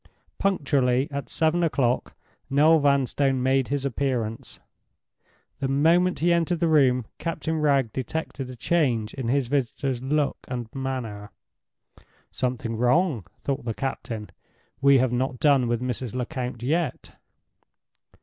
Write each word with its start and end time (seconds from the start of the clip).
Punctually 0.39 1.07
at 1.11 1.29
seven 1.29 1.61
o'clock 1.63 2.15
Noel 2.49 2.79
Vanstone 2.79 3.43
made 3.43 3.67
his 3.67 3.85
appearance. 3.85 4.59
The 5.59 5.67
moment 5.67 6.17
he 6.17 6.33
entered 6.33 6.59
the 6.59 6.67
room 6.67 7.05
Captain 7.19 7.59
Wragge 7.61 7.93
detected 7.93 8.49
a 8.49 8.55
change 8.55 9.13
in 9.13 9.27
his 9.27 9.47
visitor's 9.47 10.01
look 10.01 10.39
and 10.47 10.73
manner. 10.73 11.29
"Something 12.31 12.77
wrong!" 12.77 13.27
thought 13.43 13.63
the 13.63 13.75
captain. 13.75 14.31
"We 14.81 14.97
have 14.97 15.11
not 15.13 15.39
done 15.39 15.67
with 15.67 15.81
Mrs. 15.83 16.15
Lecount 16.15 16.63
yet." 16.63 17.11